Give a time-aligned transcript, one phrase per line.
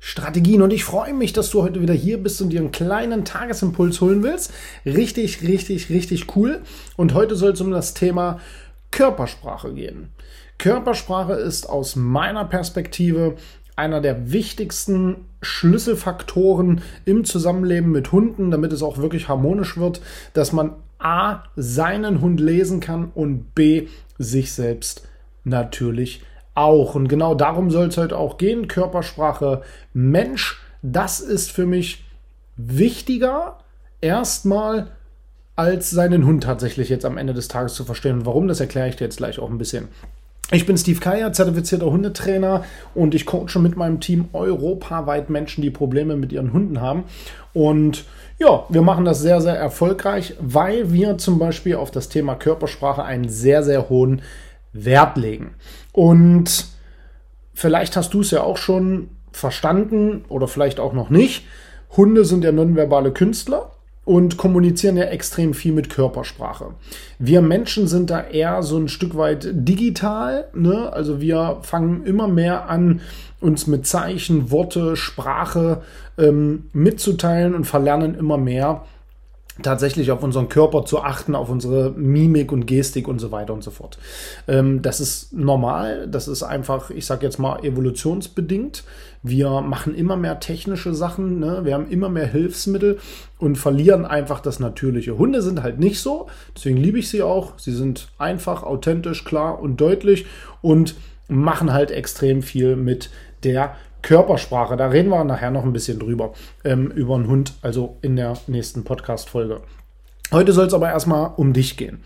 [0.00, 0.62] Strategien.
[0.62, 4.00] Und ich freue mich, dass du heute wieder hier bist und dir einen kleinen Tagesimpuls
[4.00, 4.52] holen willst.
[4.84, 6.62] Richtig, richtig, richtig cool.
[6.96, 8.40] Und heute soll es um das Thema
[8.90, 10.08] Körpersprache gehen.
[10.58, 13.36] Körpersprache ist aus meiner Perspektive
[13.76, 20.02] einer der wichtigsten Schlüsselfaktoren im Zusammenleben mit Hunden, damit es auch wirklich harmonisch wird,
[20.34, 25.08] dass man A seinen Hund lesen kann und B sich selbst
[25.44, 26.22] natürlich
[26.54, 26.94] auch.
[26.94, 28.68] Und genau darum soll es heute auch gehen.
[28.68, 29.62] Körpersprache
[29.92, 32.04] Mensch, das ist für mich
[32.56, 33.58] wichtiger
[34.00, 34.88] erstmal
[35.56, 38.20] als seinen Hund tatsächlich jetzt am Ende des Tages zu verstehen.
[38.20, 39.88] Und warum, das erkläre ich dir jetzt gleich auch ein bisschen.
[40.52, 42.64] Ich bin Steve Kaya, zertifizierter Hundetrainer
[42.94, 47.04] und ich coache mit meinem Team europaweit Menschen, die Probleme mit ihren Hunden haben.
[47.52, 48.04] Und
[48.38, 53.04] ja, wir machen das sehr, sehr erfolgreich, weil wir zum Beispiel auf das Thema Körpersprache
[53.04, 54.22] einen sehr, sehr hohen
[54.72, 55.54] Wert legen.
[55.92, 56.66] Und
[57.54, 61.46] vielleicht hast du es ja auch schon verstanden oder vielleicht auch noch nicht.
[61.96, 63.72] Hunde sind ja nonverbale Künstler
[64.04, 66.74] und kommunizieren ja extrem viel mit Körpersprache.
[67.18, 70.48] Wir Menschen sind da eher so ein Stück weit digital.
[70.54, 70.92] Ne?
[70.92, 73.02] Also wir fangen immer mehr an,
[73.40, 75.82] uns mit Zeichen, Worte, Sprache
[76.18, 78.84] ähm, mitzuteilen und verlernen immer mehr
[79.62, 83.62] tatsächlich auf unseren Körper zu achten, auf unsere Mimik und Gestik und so weiter und
[83.62, 83.98] so fort.
[84.48, 88.84] Ähm, das ist normal, das ist einfach, ich sage jetzt mal, evolutionsbedingt.
[89.22, 91.60] Wir machen immer mehr technische Sachen, ne?
[91.64, 92.98] wir haben immer mehr Hilfsmittel
[93.38, 95.18] und verlieren einfach das Natürliche.
[95.18, 97.58] Hunde sind halt nicht so, deswegen liebe ich sie auch.
[97.58, 100.26] Sie sind einfach, authentisch, klar und deutlich
[100.62, 100.94] und
[101.28, 103.10] machen halt extrem viel mit
[103.44, 106.32] der Körpersprache, da reden wir nachher noch ein bisschen drüber,
[106.64, 109.60] ähm, über einen Hund, also in der nächsten Podcast-Folge.
[110.32, 112.02] Heute soll es aber erstmal um dich gehen.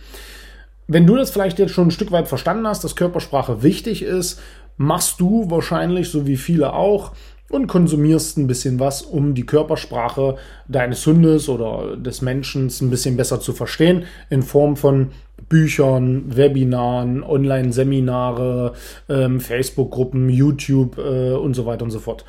[0.87, 4.41] Wenn du das vielleicht jetzt schon ein Stück weit verstanden hast, dass Körpersprache wichtig ist,
[4.77, 7.12] machst du wahrscheinlich, so wie viele auch,
[7.50, 13.16] und konsumierst ein bisschen was, um die Körpersprache deines Hundes oder des Menschen ein bisschen
[13.16, 15.12] besser zu verstehen, in Form von
[15.49, 18.72] Büchern, Webinaren, Online-Seminare,
[19.09, 22.25] ähm, Facebook-Gruppen, YouTube äh, und so weiter und so fort.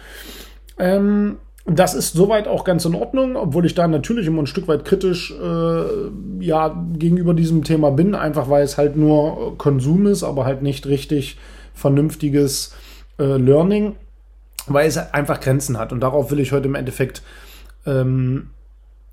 [0.78, 4.68] Ähm, das ist soweit auch ganz in Ordnung, obwohl ich da natürlich immer ein Stück
[4.68, 5.84] weit kritisch äh,
[6.40, 10.86] ja, gegenüber diesem Thema bin, einfach weil es halt nur Konsum ist, aber halt nicht
[10.86, 11.38] richtig
[11.74, 12.76] vernünftiges
[13.18, 13.96] äh, Learning,
[14.68, 15.92] weil es einfach Grenzen hat.
[15.92, 17.24] Und darauf will ich heute im Endeffekt
[17.88, 18.50] ähm,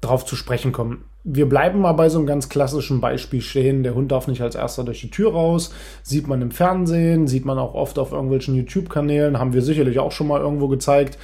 [0.03, 1.05] drauf zu sprechen kommen.
[1.25, 3.85] Wir bleiben mal bei so einem ganz klassischen Beispiel stehen.
[3.85, 5.73] Der Hund darf nicht als erster durch die Tür raus.
[6.03, 10.13] Sieht man im Fernsehen, sieht man auch oft auf irgendwelchen YouTube-Kanälen, haben wir sicherlich auch
[10.13, 11.19] schon mal irgendwo gezeigt.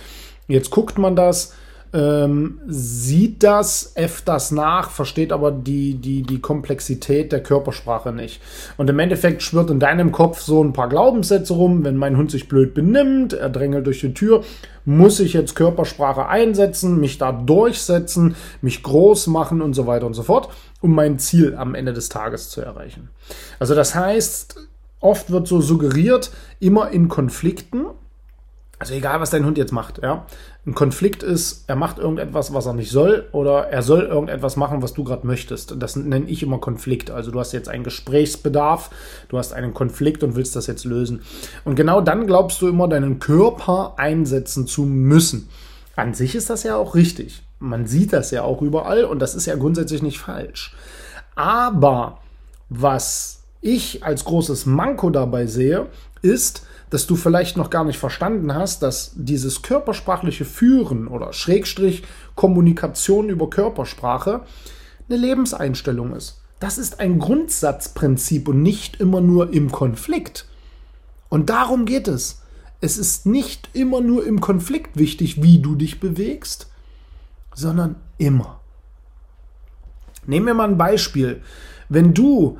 [0.47, 1.55] Jetzt guckt man das
[1.93, 8.41] ähm, sieht das, F das nach, versteht aber die, die, die Komplexität der Körpersprache nicht.
[8.77, 12.31] Und im Endeffekt schwirrt in deinem Kopf so ein paar Glaubenssätze rum, wenn mein Hund
[12.31, 14.45] sich blöd benimmt, er drängelt durch die Tür,
[14.85, 20.15] muss ich jetzt Körpersprache einsetzen, mich da durchsetzen, mich groß machen und so weiter und
[20.15, 20.49] so fort,
[20.81, 23.11] um mein Ziel am Ende des Tages zu erreichen.
[23.59, 24.57] Also das heißt,
[25.01, 27.87] oft wird so suggeriert, immer in Konflikten,
[28.79, 30.25] also egal, was dein Hund jetzt macht, ja.
[30.65, 34.83] Ein Konflikt ist, er macht irgendetwas, was er nicht soll, oder er soll irgendetwas machen,
[34.83, 35.75] was du gerade möchtest.
[35.83, 37.11] Das nenne ich immer Konflikt.
[37.11, 38.91] Also du hast jetzt einen Gesprächsbedarf,
[39.29, 41.23] du hast einen Konflikt und willst das jetzt lösen.
[41.65, 45.49] Und genau dann glaubst du immer, deinen Körper einsetzen zu müssen.
[45.97, 47.43] An sich ist das ja auch richtig.
[47.59, 50.77] Man sieht das ja auch überall und das ist ja grundsätzlich nicht falsch.
[51.35, 52.19] Aber
[52.69, 55.87] was ich als großes Manko dabei sehe,
[56.23, 62.03] ist, dass du vielleicht noch gar nicht verstanden hast, dass dieses körpersprachliche Führen oder Schrägstrich
[62.35, 64.43] Kommunikation über Körpersprache
[65.09, 66.41] eine Lebenseinstellung ist.
[66.61, 70.47] Das ist ein Grundsatzprinzip und nicht immer nur im Konflikt.
[71.29, 72.43] Und darum geht es.
[72.81, 76.71] Es ist nicht immer nur im Konflikt wichtig, wie du dich bewegst,
[77.55, 78.61] sondern immer.
[80.27, 81.43] Nehmen wir mal ein Beispiel.
[81.89, 82.59] Wenn du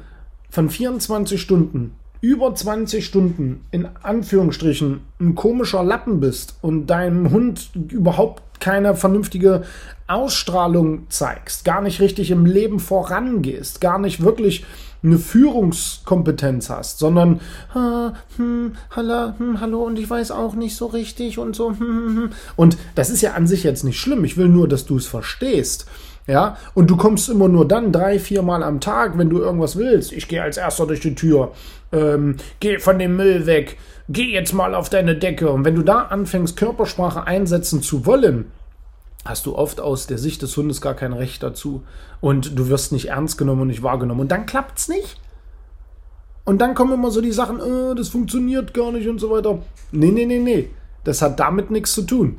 [0.51, 7.71] von 24 Stunden über 20 Stunden in Anführungsstrichen ein komischer Lappen bist und deinem Hund
[7.75, 9.63] überhaupt keine vernünftige
[10.09, 14.65] Ausstrahlung zeigst, gar nicht richtig im Leben vorangehst, gar nicht wirklich
[15.03, 17.41] eine Führungskompetenz hast, sondern
[17.73, 21.71] ah, hm, hallo, hm, hallo und ich weiß auch nicht so richtig und so.
[21.71, 22.31] Hm, hm, hm.
[22.57, 24.25] und das ist ja an sich jetzt nicht schlimm.
[24.25, 25.87] Ich will nur, dass du es verstehst.
[26.29, 29.77] Ja, und du kommst immer nur dann drei, vier Mal am Tag, wenn du irgendwas
[29.77, 30.13] willst.
[30.13, 31.53] Ich gehe als erster durch die Tür.
[31.91, 33.79] Ähm, geh von dem Müll weg.
[34.11, 35.51] Geh jetzt mal auf deine Decke.
[35.51, 38.53] Und wenn du da anfängst, Körpersprache einsetzen zu wollen,
[39.25, 41.83] hast du oft aus der Sicht des Hundes gar kein Recht dazu.
[42.21, 44.21] Und du wirst nicht ernst genommen und nicht wahrgenommen.
[44.21, 45.19] Und dann klappt's nicht.
[46.45, 49.63] Und dann kommen immer so die Sachen, äh, das funktioniert gar nicht und so weiter.
[49.93, 50.69] Nee, nee, nee, nee.
[51.05, 52.39] Das hat damit nichts zu tun.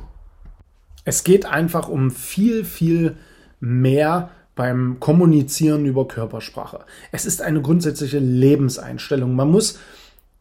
[1.04, 3.16] Es geht einfach um viel, viel
[3.60, 6.80] mehr beim Kommunizieren über Körpersprache.
[7.12, 9.34] Es ist eine grundsätzliche Lebenseinstellung.
[9.34, 9.78] Man muss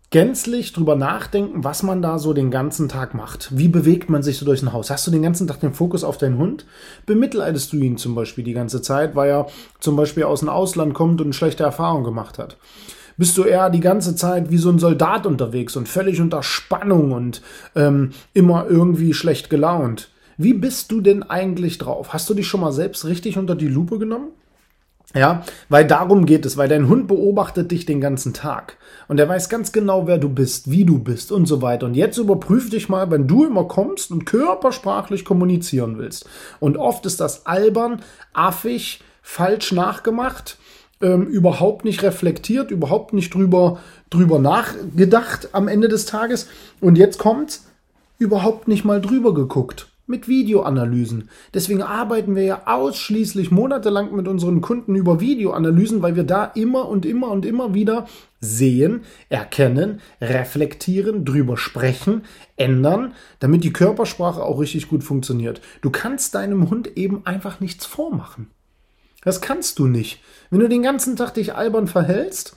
[0.10, 3.56] gänzlich drüber nachdenken, was man da so den ganzen Tag macht.
[3.56, 4.90] Wie bewegt man sich so durch ein Haus?
[4.90, 6.66] Hast du den ganzen Tag den Fokus auf deinen Hund?
[7.06, 9.48] Bemitleidest du ihn zum Beispiel die ganze Zeit, weil er
[9.80, 12.58] zum Beispiel aus dem Ausland kommt und schlechte Erfahrungen gemacht hat?
[13.18, 17.12] Bist du eher die ganze Zeit wie so ein Soldat unterwegs und völlig unter Spannung
[17.12, 17.42] und
[17.76, 20.10] ähm, immer irgendwie schlecht gelaunt?
[20.42, 22.14] Wie bist du denn eigentlich drauf?
[22.14, 24.30] Hast du dich schon mal selbst richtig unter die Lupe genommen?
[25.14, 28.78] Ja, weil darum geht es, weil dein Hund beobachtet dich den ganzen Tag
[29.10, 31.88] und er weiß ganz genau, wer du bist, wie du bist und so weiter.
[31.88, 36.30] Und jetzt überprüf dich mal, wenn du immer kommst und körpersprachlich kommunizieren willst.
[36.62, 38.02] Und oft ist das albern,
[38.32, 40.58] affig, falsch nachgemacht,
[41.02, 46.48] ähm, überhaupt nicht reflektiert, überhaupt nicht drüber, drüber nachgedacht am Ende des Tages.
[46.80, 47.66] Und jetzt kommt's,
[48.20, 51.30] überhaupt nicht mal drüber geguckt mit Videoanalysen.
[51.54, 56.90] Deswegen arbeiten wir ja ausschließlich monatelang mit unseren Kunden über Videoanalysen, weil wir da immer
[56.90, 58.08] und immer und immer wieder
[58.42, 62.24] sehen, erkennen, reflektieren, drüber sprechen,
[62.58, 65.62] ändern, damit die Körpersprache auch richtig gut funktioniert.
[65.82, 68.48] Du kannst deinem Hund eben einfach nichts vormachen.
[69.24, 70.22] Das kannst du nicht.
[70.50, 72.56] Wenn du den ganzen Tag dich albern verhältst,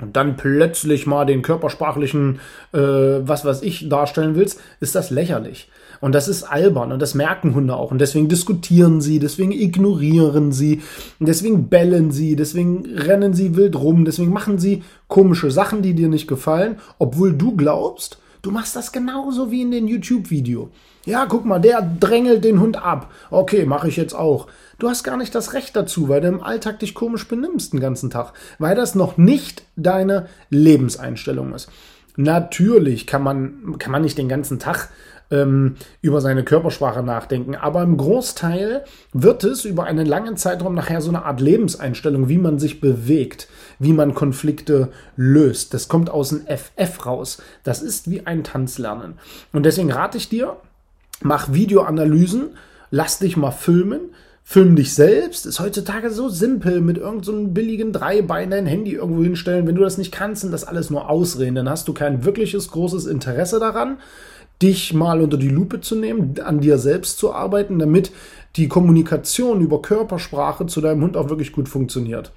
[0.00, 2.40] und dann plötzlich mal den körpersprachlichen,
[2.72, 5.70] äh, was weiß ich, darstellen willst, ist das lächerlich.
[6.00, 7.90] Und das ist albern und das merken Hunde auch.
[7.90, 10.82] Und deswegen diskutieren sie, deswegen ignorieren sie,
[11.18, 16.08] deswegen bellen sie, deswegen rennen sie wild rum, deswegen machen sie komische Sachen, die dir
[16.08, 20.70] nicht gefallen, obwohl du glaubst, du machst das genauso wie in den YouTube-Video.
[21.04, 23.12] Ja, guck mal, der drängelt den Hund ab.
[23.28, 24.46] Okay, mache ich jetzt auch.
[24.78, 27.80] Du hast gar nicht das Recht dazu, weil du im Alltag dich komisch benimmst den
[27.80, 31.68] ganzen Tag, weil das noch nicht deine Lebenseinstellung ist.
[32.14, 34.90] Natürlich kann man, kann man nicht den ganzen Tag
[35.30, 37.54] ähm, über seine Körpersprache nachdenken.
[37.54, 42.38] Aber im Großteil wird es über einen langen Zeitraum nachher so eine Art Lebenseinstellung, wie
[42.38, 45.74] man sich bewegt, wie man Konflikte löst.
[45.74, 47.42] Das kommt aus dem FF raus.
[47.64, 49.14] Das ist wie ein Tanzlernen.
[49.52, 50.56] Und deswegen rate ich dir,
[51.22, 52.50] mach Videoanalysen,
[52.90, 54.10] lass dich mal filmen,
[54.48, 59.24] Film dich selbst ist heutzutage so simpel mit irgendeinem so billigen Dreibein dein Handy irgendwo
[59.24, 59.66] hinstellen.
[59.66, 61.56] Wenn du das nicht kannst, sind das alles nur Ausreden.
[61.56, 63.98] Dann hast du kein wirkliches großes Interesse daran
[64.62, 68.10] dich mal unter die Lupe zu nehmen, an dir selbst zu arbeiten, damit
[68.56, 72.32] die Kommunikation über Körpersprache zu deinem Hund auch wirklich gut funktioniert.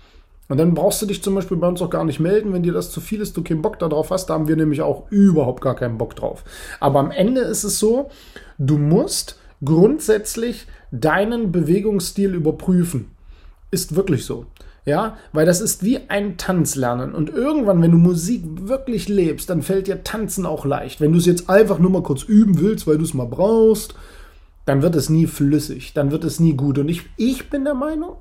[0.50, 2.74] Und dann brauchst du dich zum Beispiel bei uns auch gar nicht melden, wenn dir
[2.74, 4.26] das zu viel ist, du keinen Bock darauf hast.
[4.26, 6.44] Da haben wir nämlich auch überhaupt gar keinen Bock drauf.
[6.80, 8.10] Aber am Ende ist es so,
[8.58, 13.12] du musst grundsätzlich deinen Bewegungsstil überprüfen.
[13.70, 14.48] Ist wirklich so.
[14.90, 17.14] Ja, weil das ist wie ein Tanzlernen.
[17.14, 21.00] Und irgendwann, wenn du Musik wirklich lebst, dann fällt dir Tanzen auch leicht.
[21.00, 23.94] Wenn du es jetzt einfach nur mal kurz üben willst, weil du es mal brauchst,
[24.66, 26.80] dann wird es nie flüssig, dann wird es nie gut.
[26.80, 28.16] Und ich, ich bin der Meinung,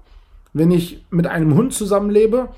[0.53, 2.51] wenn ich mit einem Hund zusammenlebe,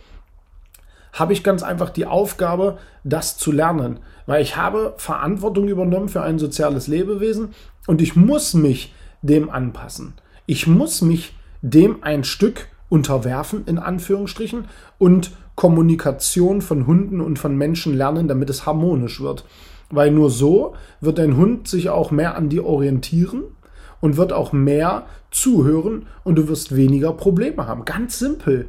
[1.13, 4.01] habe ich ganz einfach die Aufgabe, das zu lernen.
[4.27, 7.51] Weil ich habe Verantwortung übernommen für ein soziales Lebewesen
[7.87, 10.15] und ich muss mich dem anpassen.
[10.47, 14.67] Ich muss mich dem ein Stück unterwerfen, in Anführungsstrichen,
[14.99, 19.47] und Kommunikation von Hunden und von Menschen lernen, damit es harmonisch wird.
[19.91, 23.45] Weil nur so wird dein Hund sich auch mehr an dir orientieren
[24.01, 27.85] und wird auch mehr zuhören und du wirst weniger Probleme haben.
[27.85, 28.69] Ganz simpel.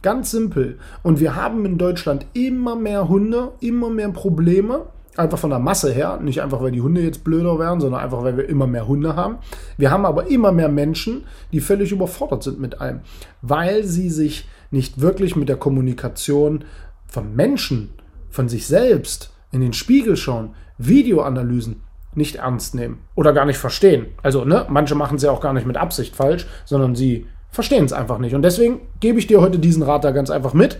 [0.00, 0.78] Ganz simpel.
[1.02, 4.86] Und wir haben in Deutschland immer mehr Hunde, immer mehr Probleme
[5.18, 8.22] Einfach von der Masse her, nicht einfach, weil die Hunde jetzt blöder werden, sondern einfach,
[8.22, 9.38] weil wir immer mehr Hunde haben.
[9.76, 13.00] Wir haben aber immer mehr Menschen, die völlig überfordert sind mit allem,
[13.42, 16.64] weil sie sich nicht wirklich mit der Kommunikation
[17.08, 17.90] von Menschen,
[18.30, 21.82] von sich selbst in den Spiegel schauen, Videoanalysen
[22.14, 24.06] nicht ernst nehmen oder gar nicht verstehen.
[24.22, 27.84] Also, ne, manche machen es ja auch gar nicht mit Absicht falsch, sondern sie verstehen
[27.84, 28.34] es einfach nicht.
[28.34, 30.78] Und deswegen gebe ich dir heute diesen Rat da ganz einfach mit.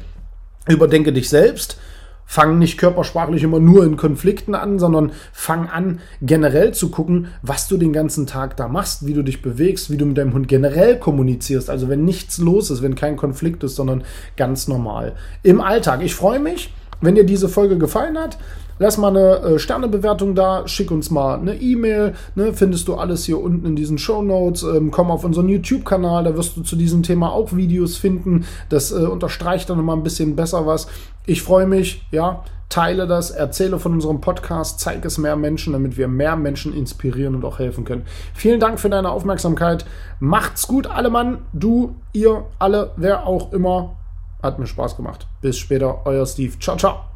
[0.69, 1.81] Überdenke dich selbst.
[2.31, 7.69] Fang nicht körpersprachlich immer nur in Konflikten an, sondern fang an, generell zu gucken, was
[7.69, 10.47] du den ganzen Tag da machst, wie du dich bewegst, wie du mit deinem Hund
[10.47, 11.71] generell kommunizierst.
[11.71, 14.05] Also wenn nichts los ist, wenn kein Konflikt ist, sondern
[14.37, 15.15] ganz normal.
[15.43, 16.03] Im Alltag.
[16.03, 18.39] Ich freue mich, wenn dir diese Folge gefallen hat.
[18.81, 23.25] Lass mal eine äh, Sternebewertung da, schick uns mal eine E-Mail, ne, findest du alles
[23.25, 24.63] hier unten in diesen Show Notes.
[24.63, 28.45] Ähm, komm auf unseren YouTube-Kanal, da wirst du zu diesem Thema auch Videos finden.
[28.69, 30.87] Das äh, unterstreicht dann nochmal ein bisschen besser was.
[31.27, 35.97] Ich freue mich, ja, teile das, erzähle von unserem Podcast, zeige es mehr Menschen, damit
[35.97, 38.03] wir mehr Menschen inspirieren und auch helfen können.
[38.35, 39.87] Vielen Dank für deine Aufmerksamkeit.
[40.21, 43.98] Macht's gut, alle Mann, du, ihr, alle, wer auch immer.
[44.43, 45.27] Hat mir Spaß gemacht.
[45.41, 46.59] Bis später, euer Steve.
[46.59, 47.08] Ciao, ciao.